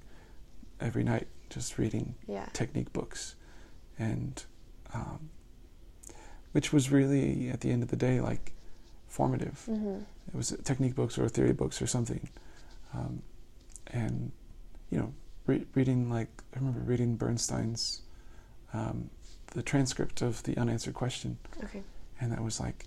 [0.80, 2.46] every night just reading yeah.
[2.52, 3.34] technique books,
[3.98, 4.42] and
[4.94, 5.28] um,
[6.52, 8.52] which was really at the end of the day like
[9.08, 9.64] formative.
[9.68, 9.98] Mm-hmm.
[10.28, 12.30] It was technique books or theory books or something,
[12.94, 13.22] um,
[13.88, 14.30] and
[14.90, 15.12] you know,
[15.46, 18.02] re- reading like I remember reading Bernstein's
[18.72, 19.10] um,
[19.48, 21.82] the transcript of the unanswered question, Okay.
[22.20, 22.86] and that was like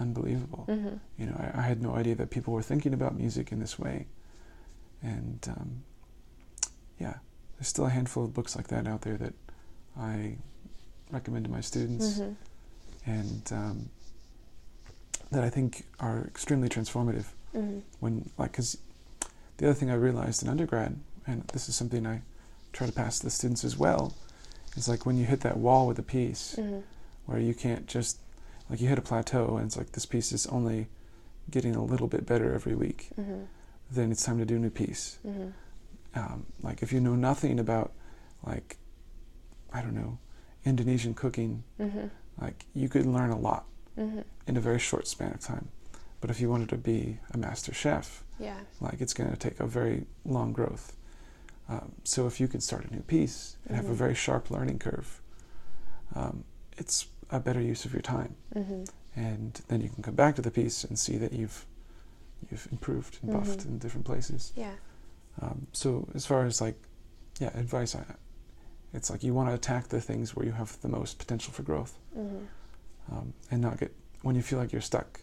[0.00, 0.64] unbelievable.
[0.68, 0.96] Mm-hmm.
[1.18, 3.78] You know, I, I had no idea that people were thinking about music in this
[3.78, 4.06] way,
[5.02, 5.82] and um,
[6.98, 7.14] yeah,
[7.56, 9.34] there's still a handful of books like that out there that
[9.98, 10.36] I
[11.10, 13.10] recommend to my students, Mm-hmm.
[13.10, 13.88] and um,
[15.30, 17.26] that I think are extremely transformative.
[17.54, 17.80] Mm-hmm.
[18.00, 18.78] When like, because
[19.58, 22.22] the other thing I realized in undergrad, and this is something I
[22.72, 24.14] try to pass to the students as well,
[24.76, 26.80] is like when you hit that wall with a piece Mm-hmm.
[27.26, 28.18] where you can't just
[28.70, 30.88] like you hit a plateau and it's like this piece is only
[31.50, 33.42] getting a little bit better every week Mm-hmm.
[33.90, 35.48] then it's time to do a new piece Mm-hmm.
[36.18, 37.92] um, like if you know nothing about
[38.46, 38.78] like
[39.72, 40.18] i don't know
[40.64, 42.06] indonesian cooking Mm-hmm.
[42.40, 43.64] like you could learn a lot
[43.98, 44.20] Mm-hmm.
[44.46, 45.68] in a very short span of time
[46.20, 48.60] but if you wanted to be a master chef Yeah.
[48.80, 50.96] like it's going to take a very long growth
[51.68, 53.96] um, so if you could start a new piece and have a Mhm.
[54.04, 55.20] very sharp learning curve
[56.14, 56.44] um,
[56.78, 58.84] it's a better use of your time Mm-hmm.
[59.16, 61.66] and then you can come back to the piece and see that you've
[62.50, 63.66] you've improved and buffed Mhm.
[63.66, 64.52] in different places.
[64.56, 64.72] Yeah.
[65.42, 66.76] Um, so as far as like
[67.38, 68.02] yeah advice, I,
[68.92, 71.62] it's like you want to attack the things where you have the most potential for
[71.62, 72.44] growth, Mm-hmm.
[73.14, 75.20] um, and not get when you feel like you're stuck,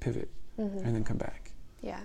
[0.00, 0.78] pivot Mm-hmm.
[0.84, 1.50] and then come back.
[1.82, 2.00] Yeah.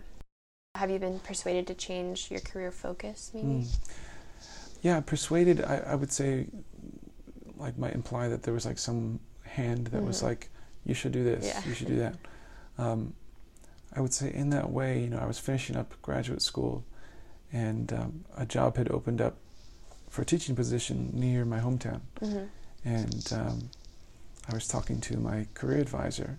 [0.76, 3.48] Have you been persuaded to change your career focus, maybe?
[3.48, 3.78] Mm.
[4.82, 5.62] Yeah, persuaded.
[5.64, 6.48] I, I would say
[7.58, 9.20] like might imply that there was like some
[9.56, 10.24] hand that was Mhm.
[10.24, 10.50] like
[10.86, 11.62] you should do this, Yeah.
[11.68, 12.16] you should do that.
[12.78, 13.14] Um,
[13.94, 16.84] I would say in that way, you know, I was finishing up graduate school,
[17.54, 19.36] and um, a job had opened up
[20.10, 22.46] for a teaching position near my hometown, Mm-hmm.
[22.84, 23.70] and um,
[24.50, 26.38] I was talking to my career advisor,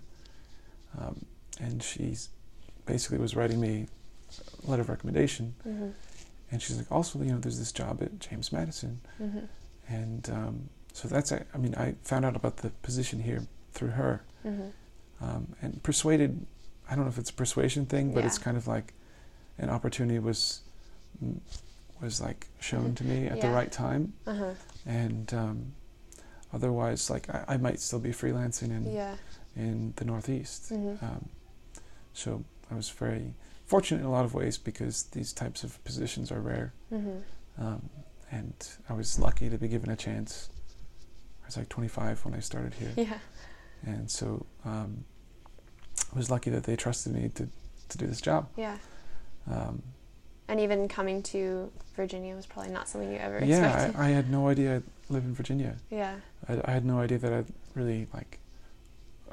[0.97, 1.25] um,
[1.59, 2.29] and she's
[2.85, 3.87] basically was writing me
[4.65, 5.89] a letter of recommendation, Mm-hmm.
[6.51, 9.45] and she's like, also, you know, there's this job at James Madison, Mm-hmm.
[9.89, 13.41] and um, so that's I I mean I found out about the position here
[13.73, 14.71] through her, Mhm.
[15.21, 16.45] um, and persuaded.
[16.89, 18.93] I don't know if it's a persuasion thing, but it's kind of like
[19.59, 20.61] an opportunity was
[21.23, 21.39] mm,
[22.01, 24.53] was like shown to me at the right time, Uh-huh.
[24.85, 25.73] and um,
[26.53, 29.15] otherwise, like I, I might still be freelancing in Yeah.
[29.55, 30.71] in the Northeast.
[30.71, 31.01] Mhm.
[31.03, 31.29] Um,
[32.13, 33.33] so I was very
[33.65, 37.21] fortunate in a lot of ways because these types of positions are rare, Mhm.
[37.59, 37.89] um,
[38.31, 38.53] and
[38.89, 40.49] I was lucky to be given a chance.
[41.47, 43.17] I was like 25 when I started here, Yeah.
[43.85, 45.05] and so um,
[46.13, 47.47] I was lucky that they trusted me to
[47.89, 48.49] to do this job.
[48.57, 48.77] Yeah.
[49.49, 49.81] Um,
[50.49, 53.95] And even coming to Virginia was probably not something you ever yeah, expected.
[53.97, 55.77] I, I had no idea I'd live in Virginia.
[55.89, 56.15] yeah.
[56.49, 58.39] I, I had no idea that I'd really like.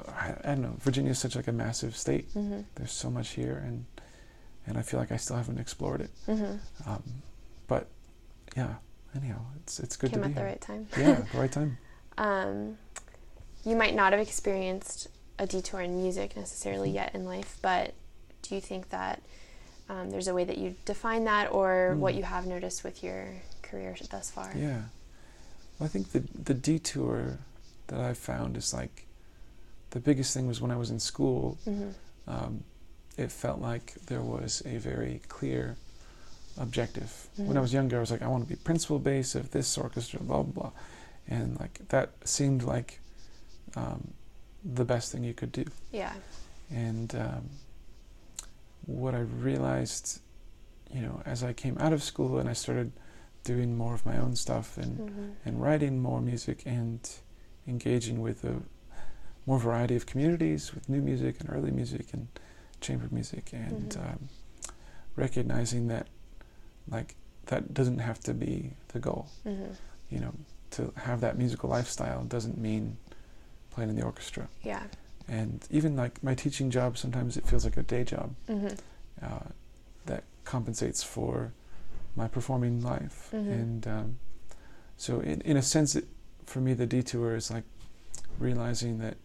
[0.07, 0.75] I, I don't know.
[0.79, 2.33] Virginia is such like a massive state.
[2.33, 2.63] Mhm.
[2.75, 3.85] There's so much here, and
[4.67, 6.11] and I feel like I still haven't explored it.
[6.27, 6.59] Mhm.
[6.85, 7.03] Um,
[7.67, 7.87] but
[8.55, 8.75] yeah,
[9.13, 10.49] anyhow, it's it's good Came to at the here.
[10.49, 10.87] right time.
[10.97, 11.77] yeah, the right time.
[12.17, 12.77] Um,
[13.65, 15.07] you might not have experienced
[15.39, 16.95] a detour in music necessarily Mm-hmm.
[16.95, 17.93] yet in life, but
[18.41, 19.21] do you think that
[19.89, 22.17] um, there's a way that you define that, or what Mm.
[22.17, 23.27] you have noticed with your
[23.61, 24.51] career thus far?
[24.55, 24.83] Yeah,
[25.77, 27.39] well, I think the the detour
[27.87, 29.05] that I found is like
[29.91, 31.57] the biggest thing was when I was in school.
[31.65, 31.89] hmm
[32.27, 32.63] Um,
[33.17, 35.77] it felt like there was a very clear
[36.57, 37.27] objective.
[37.37, 37.61] When I Mhm.
[37.61, 40.41] was younger, I was like, I want to be principal bass of this orchestra, blah
[40.43, 40.71] blah blah,
[41.27, 42.99] and like that seemed like
[43.75, 44.13] um,
[44.63, 45.65] the best thing you could do.
[45.91, 46.13] Yeah.
[46.71, 47.49] And um,
[48.85, 50.21] what I realized,
[50.91, 52.91] you know, as I came out of school and I started
[53.43, 57.07] doing more of my own stuff and, hmm and writing more music and
[57.67, 58.55] engaging with a
[59.45, 62.27] more variety of communities with new music and early music and
[62.81, 64.09] chamber music and Mhm.
[64.13, 64.29] um,
[65.15, 66.07] recognizing that
[66.89, 69.65] like that doesn't have to be the goal hmm
[70.09, 70.33] you know
[70.71, 72.97] to have that musical lifestyle doesn't mean
[73.71, 74.47] playing in the orchestra.
[74.63, 74.83] Yeah.
[75.27, 78.67] and even like my teaching job sometimes it feels like a day job hmm
[79.21, 79.39] uh,
[80.05, 81.51] that compensates for
[82.15, 83.29] my performing life.
[83.33, 83.51] Mhm.
[83.61, 84.17] and um,
[84.97, 86.05] so in, in a sense it,
[86.45, 87.63] for me the detour is like
[88.39, 89.17] realizing that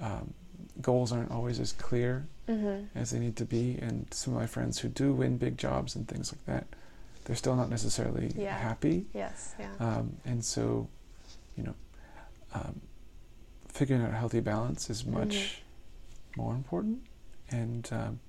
[0.00, 0.32] um,
[0.80, 3.78] goals aren't always as clear hmm as they need to be.
[3.80, 6.66] And some of my friends who do win big jobs and things like that
[7.24, 8.56] they're still not necessarily Yeah.
[8.56, 9.54] happy Yes.
[9.58, 9.70] Yeah.
[9.80, 10.88] um, and so
[11.56, 11.74] you know
[12.54, 12.80] um,
[13.68, 15.62] figuring out a healthy balance is much
[16.32, 16.36] Mhm.
[16.36, 17.02] more important
[17.50, 18.20] and um,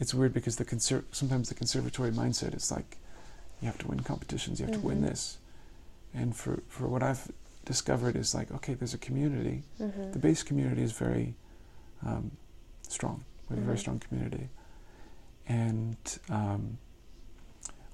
[0.00, 2.96] it's weird because the conser- sometimes the conservatory mindset is like
[3.60, 5.08] you have to win competitions you have to win Mhm.
[5.08, 5.38] this
[6.14, 7.30] and for, for what i've
[7.64, 11.34] discovered is like okay there's a community hmm the bass community is very
[12.06, 12.30] um,
[12.88, 13.24] strong.
[13.50, 13.80] We have a very Mhm.
[13.80, 14.48] strong community,
[15.48, 15.96] and
[16.30, 16.78] um,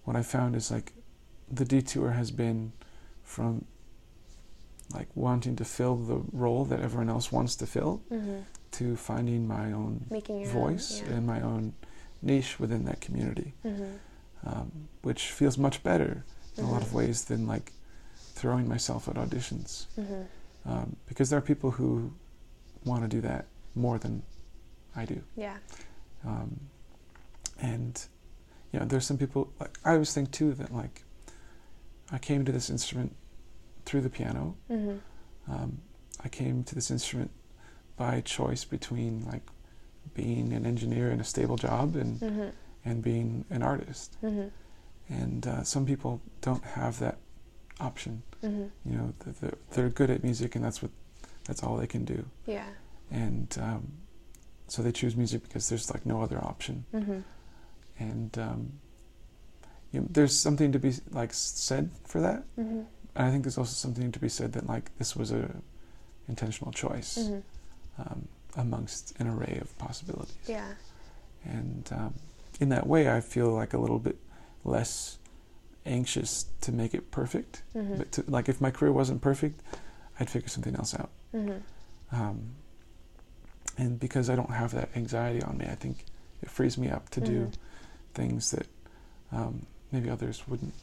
[0.04, 0.92] what I found is like
[1.50, 2.72] the detour has been
[3.22, 3.64] from
[4.92, 8.40] like wanting to fill the role that everyone else wants to fill hmm
[8.72, 10.04] to finding my own
[10.48, 11.14] voice Own, yeah.
[11.16, 11.74] and my own
[12.22, 13.84] niche within that community, hmm
[14.44, 16.24] um, which feels much better
[16.58, 16.92] in a lot of Mhm.
[16.94, 17.72] ways than like
[18.34, 20.22] throwing myself at auditions hmm
[20.66, 22.12] um, because there are people who
[22.84, 24.22] want to do that more than
[24.96, 25.22] I do.
[25.36, 25.56] Yeah.
[26.24, 26.58] Um,
[27.60, 28.06] and
[28.74, 29.52] you know, there's some people.
[29.60, 31.04] Like I always think too that like
[32.10, 33.14] I came to this instrument
[33.84, 34.56] through the piano.
[34.68, 34.96] hmm
[35.48, 35.78] Um,
[36.24, 37.30] I came to this instrument
[37.96, 39.42] by choice between like
[40.14, 42.48] being an engineer in a stable job and hmm
[42.84, 44.16] and being an artist.
[44.20, 44.48] hmm
[45.08, 47.18] And uh, some people don't have that
[47.80, 48.22] option.
[48.40, 50.90] hmm You know, they're, they're good at music, and that's what
[51.44, 52.24] that's all they can do.
[52.46, 52.66] Yeah.
[53.10, 53.82] and um,
[54.66, 57.20] so they choose music because there's like no other option hmm
[57.98, 58.72] and um,
[59.92, 62.44] you know, there's something to be like said for that.
[62.56, 62.82] Hmm
[63.16, 65.48] and i think there's also something to be said that like this was a
[66.28, 67.38] intentional choice hmm
[67.96, 68.26] um,
[68.56, 70.34] amongst an array of possibilities.
[70.48, 70.66] Yeah.
[71.44, 72.12] and um,
[72.58, 74.16] in that way i feel like a little bit
[74.64, 75.18] less
[75.86, 77.62] anxious to make it perfect.
[77.72, 79.60] Hmm but to, like if my career wasn't perfect
[80.18, 81.10] i'd figure something else out.
[81.30, 81.52] Hmm
[82.10, 82.38] um,
[83.78, 86.04] and because I don't have that anxiety on me, I think
[86.42, 87.54] it frees me up to do Mhm.
[88.14, 88.66] Things that
[89.32, 90.74] um, maybe others wouldn't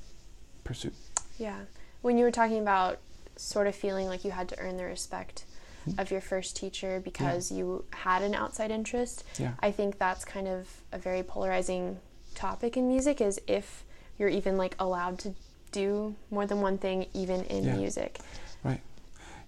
[0.64, 0.92] pursue.
[1.38, 1.60] Yeah.
[2.02, 3.00] When you were talking about
[3.36, 5.46] sort of feeling like you had to earn the respect
[5.88, 6.00] Mhm.
[6.00, 10.48] of your first teacher because you had an outside interest, Yeah, I think that's kind
[10.48, 11.98] of a very polarizing
[12.36, 13.84] topic in music is if
[14.20, 15.34] you're even like allowed to
[15.72, 17.78] do more than one thing even in Yeah.
[17.78, 18.20] music.
[18.64, 18.82] Right.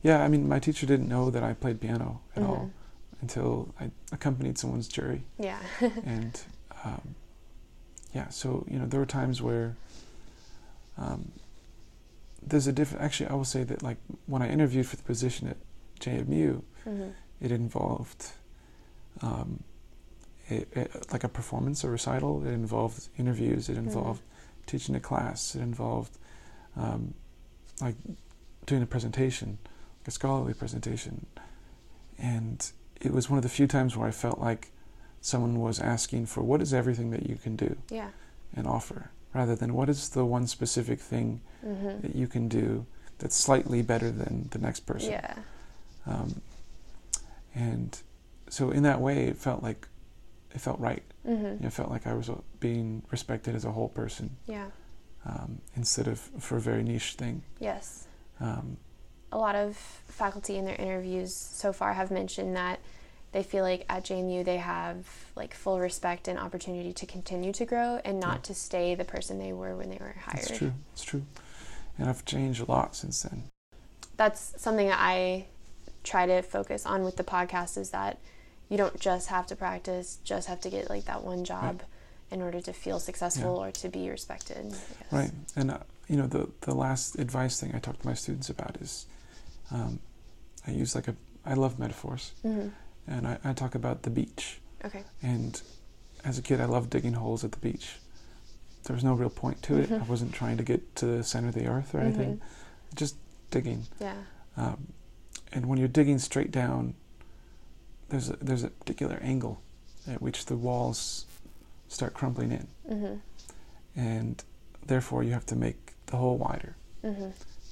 [0.01, 0.23] Yeah.
[0.23, 3.21] I mean, my teacher didn't know that I played piano at all Mhm.
[3.21, 5.59] until I accompanied someone's jury, Yeah.
[6.05, 6.41] and
[6.83, 7.13] um,
[8.13, 8.29] yeah.
[8.29, 9.75] So you know, there were times where
[10.97, 11.31] um,
[12.41, 13.03] there's a different.
[13.03, 15.57] Actually, I will say that like when I interviewed for the position at
[15.99, 17.11] JMU, Mm-hmm.
[17.39, 18.31] it involved
[19.21, 19.63] um,
[20.49, 22.45] it, it, like a performance or recital.
[22.45, 23.69] It involved interviews.
[23.69, 24.21] It involved
[24.65, 25.55] teaching a class.
[25.55, 26.17] It involved
[26.75, 27.13] um,
[27.79, 27.95] like
[28.65, 29.59] doing a presentation,
[30.01, 31.25] like a scholarly presentation,
[32.19, 34.72] and it was one of the few times where I felt like
[35.23, 38.09] someone was asking for what is everything that you can do Yeah.
[38.55, 42.01] and offer, rather than what is the one specific thing Mm-hmm.
[42.01, 42.85] that you can do
[43.19, 45.11] that's slightly better than the next person.
[45.11, 45.35] Yeah.
[46.05, 46.41] Um,
[47.55, 47.97] and
[48.49, 49.87] so in that way, it felt like
[50.53, 51.03] it felt right.
[51.25, 51.45] Mm-hmm.
[51.45, 54.65] You know, it felt like I was being respected as a whole person Yeah.
[55.25, 57.43] um, instead of for a very niche thing.
[57.61, 58.07] Yes.
[58.41, 58.75] Um,
[59.31, 62.79] a lot of faculty in their interviews so far have mentioned that
[63.33, 67.65] they feel like at JMU they have like full respect and opportunity to continue to
[67.65, 68.41] grow and not Yeah.
[68.43, 70.39] to stay the person they were when they were hired.
[70.47, 70.73] it's true.
[70.93, 71.23] It's true.
[71.97, 73.43] And I've changed a lot since then.
[74.17, 75.45] That's something that I
[76.03, 78.17] try to focus on with the podcast is that
[78.69, 81.81] you don't just have to practice, just have to get like that one job
[82.31, 84.73] in order to feel successful or to be respected.
[85.11, 85.31] Right.
[85.55, 88.77] And, uh, you know, the, the last advice thing I talk to my students about
[88.81, 89.05] is
[89.71, 89.99] um,
[90.67, 91.15] I use like a,
[91.45, 92.31] I love metaphors.
[92.41, 92.69] hmm
[93.07, 94.59] And I, I talk about the beach.
[94.85, 95.03] Okay.
[95.21, 95.61] And
[96.23, 97.95] as a kid, I loved digging holes at the beach.
[98.85, 99.91] There was no real point to it.
[99.91, 100.07] I Mhm.
[100.07, 102.41] wasn't trying to get to the center of the earth or anything.
[102.95, 103.15] Just
[103.51, 103.83] digging.
[103.99, 104.15] Yeah.
[104.57, 104.87] Um,
[105.51, 106.95] and when you're digging straight down,
[108.09, 109.61] there's a, there's a particular angle
[110.07, 111.25] at which the walls
[111.87, 113.15] start crumbling in, mm-hmm.
[113.95, 114.43] and
[114.85, 116.75] therefore you have to make the hole wider.
[117.01, 117.29] hmm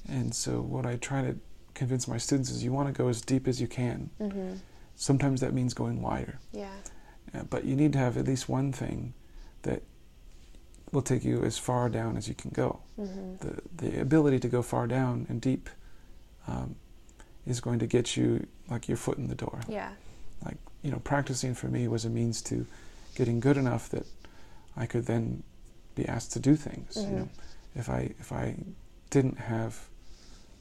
[0.08, 1.36] And so what I try to
[1.74, 4.10] convince my students is you want to go as deep as you can.
[4.96, 6.38] Sometimes that means going wider.
[6.52, 6.70] Yeah.
[7.34, 9.14] Uh, but you need to have at least one thing
[9.62, 9.82] that
[10.92, 12.80] will take you as far down as you can go.
[12.96, 15.68] hmm The the ability to go far down and deep
[16.46, 16.76] um,
[17.46, 19.60] is going to get you like your foot in the door.
[19.68, 19.92] Yeah.
[20.44, 22.66] Like you know, practicing for me was a means to
[23.14, 24.06] getting good enough that
[24.76, 25.42] I could then
[25.94, 26.96] be asked to do things.
[26.96, 27.12] You Mhm.
[27.18, 27.28] know,
[27.74, 28.56] if I if I
[29.10, 29.88] didn't have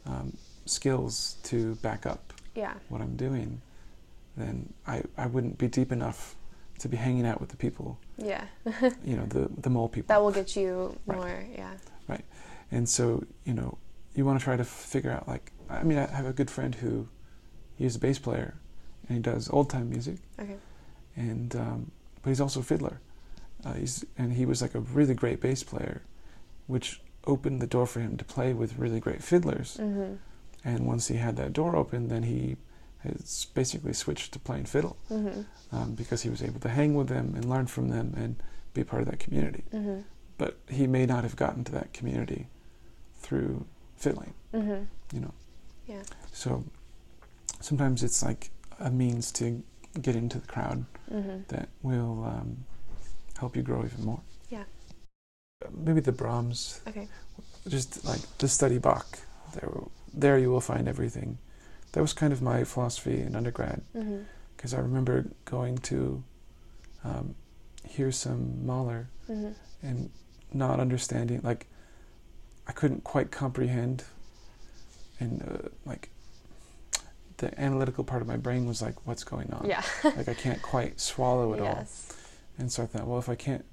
[0.06, 2.74] um, skills to back up Yeah.
[2.89, 3.62] what I'm doing,
[4.38, 6.36] then I, I wouldn't be deep enough
[6.80, 8.44] to be hanging out with the people, Yeah.
[9.04, 10.08] you know, the, the mole people.
[10.08, 11.17] that will get you Right.
[11.17, 11.46] more.
[11.56, 11.74] Yeah.
[12.08, 12.26] Right.
[12.72, 13.78] And so, you know,
[14.15, 16.74] you want to try to figure out, like, I mean, I have a good friend
[16.74, 17.08] who,
[17.76, 18.56] he's a bass player,
[19.08, 20.56] and he does old time music, Okay.
[21.15, 21.91] and, um,
[22.24, 23.00] but he's also a fiddler.
[23.63, 26.02] Uh, he's, and he was like a really great bass player,
[26.67, 29.78] which opened the door for him to play with really great fiddlers.
[29.78, 30.15] hmm
[30.63, 32.58] And once he had that door open, then he
[33.04, 34.98] has basically switched to playing fiddle.
[35.10, 35.42] hmm
[35.74, 38.36] um, because he was able to hang with them and learn from them and
[38.74, 39.64] be part of that community.
[39.72, 40.00] hmm
[40.38, 42.48] But he may not have gotten to that community
[43.22, 44.84] through fiddling, hmm
[45.14, 45.34] you know.
[45.88, 46.04] Yeah.
[46.34, 46.64] So
[47.62, 49.64] sometimes it's like a means to
[50.02, 52.66] get into the crowd hmm that will um,
[53.40, 54.22] help you grow even more.
[54.50, 54.64] Yeah.
[55.72, 57.08] Maybe the Brahms, Okay.
[57.68, 59.20] just like the study Bach.
[59.54, 59.70] There,
[60.14, 61.38] there you will find everything.
[61.93, 63.82] That was kind of my philosophy in undergrad.
[64.56, 66.23] because I remember going to
[67.04, 67.36] um,
[67.84, 69.49] hear some Mahler hmm
[69.84, 70.12] and
[70.54, 71.65] not understanding, like,
[72.67, 74.04] I couldn't quite comprehend,
[75.19, 76.10] and uh, like,
[77.38, 79.65] the analytical part of my brain was like, what's going on?
[79.67, 79.82] Yeah.
[80.04, 81.65] Like, I can't quite swallow it all.
[81.80, 82.13] yes.
[82.60, 83.65] And so I thought, well, if I can't,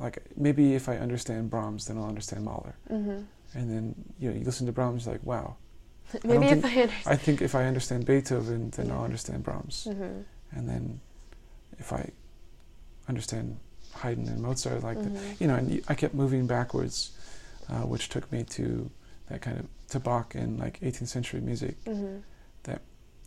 [0.00, 2.74] like, maybe if I understand Brahms, then I'll understand Mahler.
[2.88, 3.20] hmm
[3.54, 5.54] And then, you know, you listen to Brahms, you're like, wow.
[6.24, 7.06] Maybe if think- I understand.
[7.06, 8.94] I think if I understand Beethoven, then Yeah.
[8.96, 9.84] I'll understand Brahms.
[9.84, 10.20] hmm
[10.56, 11.00] and then
[11.80, 12.10] if I
[13.08, 13.58] understand
[13.92, 17.10] Haydn and Mozart, like the, hmm you know, and y- I kept moving backwards,
[17.68, 18.88] uh, which took me to
[19.26, 21.76] that kind of to Bach and like 18th century music.
[21.84, 22.18] hmm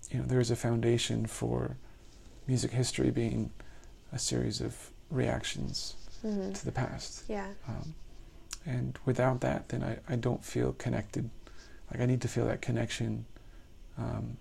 [0.10, 1.76] You know, there is a foundation for
[2.48, 3.52] music history being
[4.14, 7.48] a series of reactions hmm to the past, Yeah.
[7.68, 7.94] um,
[8.66, 11.30] and without that, then I, I don't feel connected.
[11.92, 13.26] Like I need to feel that connection,
[13.98, 14.38] um,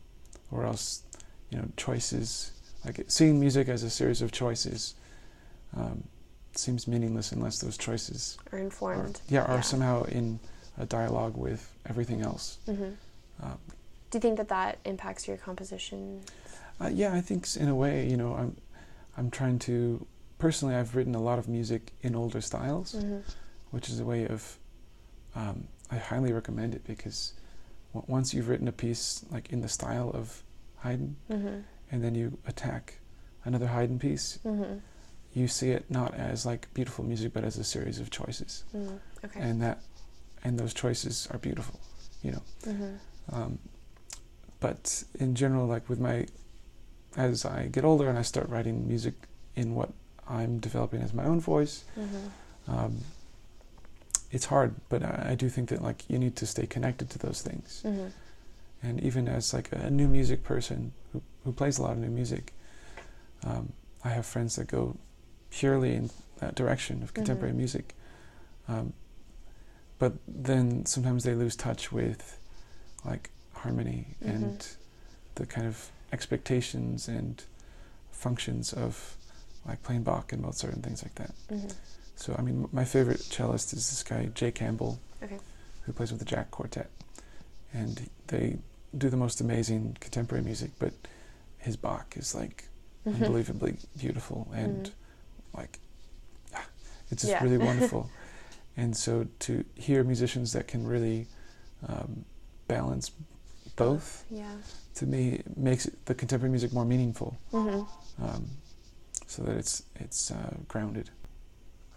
[0.50, 1.02] or else,
[1.50, 2.52] you know, choices
[2.84, 4.94] like seeing music as a series of choices
[5.76, 6.04] um,
[6.54, 9.20] seems meaningless unless those choices are, informed.
[9.28, 9.60] yeah are Yeah.
[9.62, 10.38] somehow in
[10.78, 12.58] a dialogue with everything else.
[12.66, 12.90] hmm
[13.42, 13.58] Um,
[14.10, 16.22] Do you think that that impacts your composition?
[16.80, 18.56] uh, yeah, I think in a way, you know, I'm
[19.16, 20.06] I'm trying to
[20.38, 20.74] personally.
[20.74, 22.92] I've written a lot of music in older styles.
[22.92, 23.18] hmm
[23.72, 24.58] which is a way of
[25.34, 27.32] um, I highly recommend it because
[27.92, 30.42] once you've written a piece like in the style of
[30.78, 31.60] Haydn hmm
[31.90, 32.94] and then you attack
[33.44, 34.78] another Haydn piece, hmm
[35.32, 38.96] you see it not as like beautiful music but as a series of choices, hmm
[39.24, 39.40] Okay.
[39.40, 39.80] and that
[40.44, 41.78] and those choices are beautiful,
[42.22, 42.42] you know.
[42.64, 42.94] Mm-hmm.
[43.34, 43.58] Um,
[44.60, 46.26] but in general, like with my,
[47.16, 49.14] as I get older and I start writing music
[49.56, 49.90] in what
[50.28, 52.70] I'm developing as my own voice, Mm-hmm.
[52.72, 52.96] um,
[54.36, 54.74] it's hard.
[54.88, 57.82] But I, I do think that like you need to stay connected to those things.
[57.84, 58.08] Mm-hmm.
[58.86, 62.10] And even as like a new music person who who plays a lot of new
[62.20, 62.52] music,
[63.44, 63.72] um,
[64.04, 64.96] I have friends that go
[65.50, 67.56] purely in that direction of contemporary Mhm.
[67.64, 67.94] music.
[68.68, 68.92] Um,
[69.98, 72.38] but then sometimes they lose touch with
[73.04, 73.30] like
[73.62, 74.34] harmony Mhm.
[74.34, 74.68] and
[75.36, 77.42] the kind of expectations and
[78.12, 79.16] functions of
[79.66, 81.32] like playing Bach and Mozart and things like that.
[82.16, 82.32] Mm-hmm.
[82.32, 85.38] So I mean, my favorite cellist is this guy Jay Campbell, Okay.
[85.82, 86.90] who plays with the Jack Quartet,
[87.72, 88.58] and they
[88.96, 90.70] do the most amazing contemporary music.
[90.78, 90.92] But
[91.58, 92.64] his Bach is like
[93.06, 93.22] Mm-hmm.
[93.22, 94.90] unbelievably beautiful and Mhm.
[95.58, 95.78] like
[96.52, 96.66] ah,
[97.12, 97.40] it's just Yeah.
[97.44, 98.10] really wonderful.
[98.76, 101.28] and so to hear musicians that can really
[101.86, 102.24] um,
[102.66, 103.12] balance
[103.76, 104.50] both, Yeah.
[104.96, 108.24] to me makes the contemporary music more meaningful Mm-hmm.
[108.24, 108.50] um,
[109.28, 111.10] so that it's it's uh, grounded.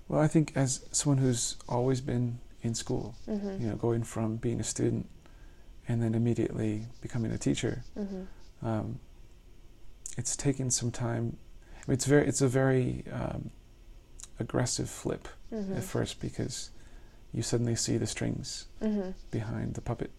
[0.09, 3.61] Well, I think as someone who's always been in school, Mm-hmm.
[3.63, 5.07] you know, going from being a student
[5.87, 8.67] and then immediately becoming a teacher, Mm-hmm.
[8.67, 8.99] um,
[10.17, 11.37] it's taken some time.
[11.77, 13.51] I mean, it's very it's a very um,
[14.39, 15.77] aggressive flip Mm-hmm.
[15.77, 16.71] at first because
[17.31, 19.11] you suddenly see the strings Mm-hmm.
[19.31, 20.11] behind the puppet,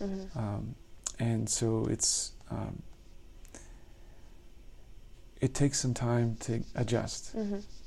[0.00, 0.38] Mm-hmm.
[0.38, 0.74] um,
[1.20, 2.82] and so it's um,
[5.40, 7.34] it takes some time to adjust.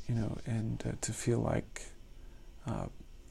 [0.09, 0.19] Mm-hmm.
[0.19, 1.83] you know, and uh, to feel like
[2.67, 2.85] uh,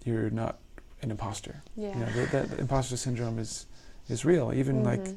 [0.05, 0.59] you're not
[1.03, 1.63] an imposter.
[1.77, 1.95] Yeah.
[1.99, 3.67] You know, that, that the imposter syndrome is
[4.09, 5.17] is real, even like Mhm.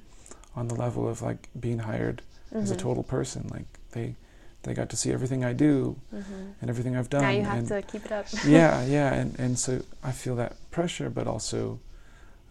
[0.56, 2.22] on the level of like being hired
[2.54, 2.80] as a Mhm.
[2.80, 3.48] total person.
[3.52, 4.16] Like they
[4.64, 6.54] they got to see everything I do Mhm.
[6.62, 7.22] and everything I've done.
[7.22, 8.26] Now you have and to keep it up.
[8.46, 11.80] yeah, yeah, and and so I feel that pressure, but also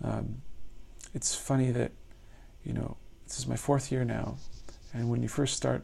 [0.02, 0.42] um,
[1.14, 1.90] it's funny that
[2.64, 2.96] you know
[3.26, 4.36] this is my fourth year now,
[4.94, 5.82] and when you first start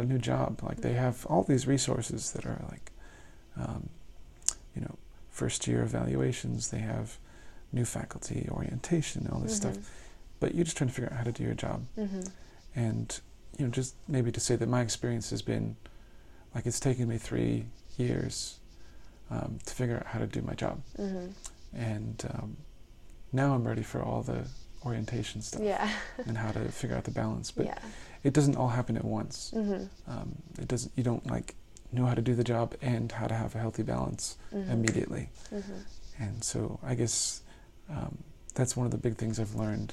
[0.00, 2.90] a new job, like they have all these resources that are like,
[3.56, 3.88] um,
[4.74, 4.96] you know,
[5.30, 6.70] first year evaluations.
[6.70, 7.18] They have
[7.72, 9.76] new faculty orientation, all this stuff.
[10.40, 12.22] But you're just trying to figure out how to do your job, Mm-hmm.
[12.74, 13.20] and
[13.58, 15.76] you know, just maybe to say that my experience has been
[16.54, 17.66] like it's taken me three
[17.96, 18.58] years
[19.30, 21.26] um, to figure out how to do my job, Mm-hmm.
[21.76, 22.56] and um,
[23.32, 24.48] now I'm ready for all the
[24.84, 25.88] orientation stuff Yeah.
[26.26, 27.50] and how to figure out the balance.
[27.50, 27.78] But yeah.
[28.22, 29.52] it doesn't all happen at once.
[29.54, 30.10] Mm-hmm.
[30.10, 30.92] Um, it doesn't.
[30.96, 31.54] You don't like
[31.92, 34.70] know how to do the job and how to have a healthy balance Mm-hmm.
[34.70, 35.28] immediately.
[35.52, 36.22] Mm-hmm.
[36.22, 37.42] And so I guess
[37.90, 38.18] um,
[38.54, 39.92] that's one of the big things I've learned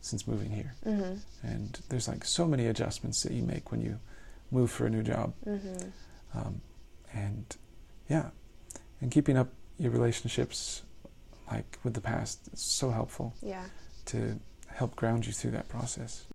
[0.00, 0.74] since moving here.
[0.84, 1.46] Mm-hmm.
[1.46, 3.98] And there's like so many adjustments that you make when you
[4.50, 5.32] move for a new job.
[5.46, 5.88] Mm-hmm.
[6.38, 6.60] Um,
[7.14, 7.56] and
[8.08, 8.30] yeah,
[9.00, 10.82] and keeping up your relationships
[11.50, 13.64] like with the past is so helpful Yeah.
[14.06, 16.26] To help ground you through that process.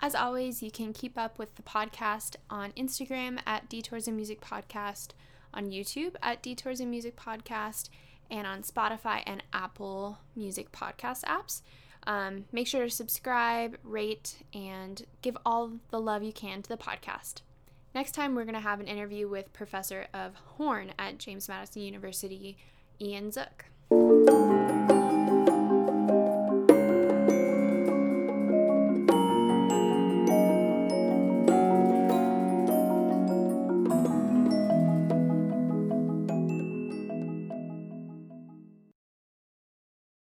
[0.00, 4.40] As always, you can keep up with the podcast on Instagram at Detours in Music
[4.40, 5.08] Podcast,
[5.52, 7.88] on YouTube at Detours in Music Podcast,
[8.30, 11.62] and on Spotify and Apple Music Podcast apps.
[12.06, 16.76] Um, make sure to subscribe, rate, and give all the love you can to the
[16.76, 17.42] podcast.
[17.94, 21.82] Next time, we're going to have an interview with Professor of Horn at James Madison
[21.82, 22.56] University,
[23.00, 23.64] Ian Zook.